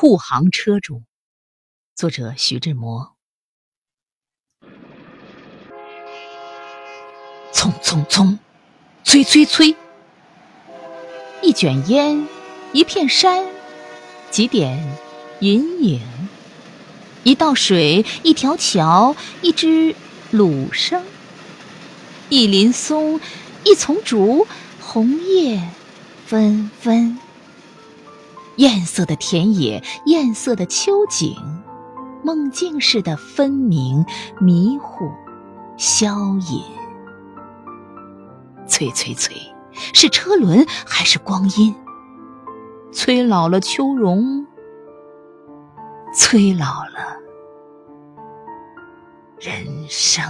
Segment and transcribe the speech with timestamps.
[0.00, 1.04] 护航车中，
[1.96, 3.16] 作者徐志摩。
[7.52, 8.38] 匆匆匆，
[9.02, 9.74] 催催催，
[11.42, 12.28] 一卷烟，
[12.72, 13.44] 一片山，
[14.30, 14.80] 几点
[15.40, 16.00] 银影，
[17.24, 19.96] 一道水，一条桥，一只
[20.30, 21.02] 鲁笙，
[22.28, 23.20] 一林松，
[23.64, 24.46] 一丛竹，
[24.80, 25.60] 红叶
[26.24, 27.18] 纷纷。
[28.58, 31.36] 艳色的田野，艳色的秋景，
[32.24, 34.04] 梦境似的分明、
[34.40, 35.08] 迷糊、
[35.76, 36.10] 消
[36.50, 36.60] 隐。
[38.66, 39.36] 催催催，
[39.94, 41.72] 是车轮还是光阴？
[42.92, 44.44] 催老了秋容，
[46.12, 47.16] 催老了
[49.38, 50.24] 人生。